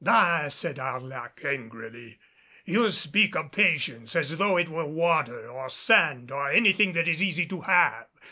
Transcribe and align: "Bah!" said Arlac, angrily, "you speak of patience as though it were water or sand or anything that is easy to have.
"Bah!" 0.03 0.47
said 0.47 0.79
Arlac, 0.79 1.41
angrily, 1.45 2.17
"you 2.65 2.89
speak 2.89 3.35
of 3.35 3.51
patience 3.51 4.15
as 4.15 4.35
though 4.37 4.57
it 4.57 4.67
were 4.67 4.87
water 4.87 5.47
or 5.47 5.69
sand 5.69 6.31
or 6.31 6.49
anything 6.49 6.93
that 6.93 7.07
is 7.07 7.21
easy 7.21 7.45
to 7.45 7.61
have. 7.61 8.07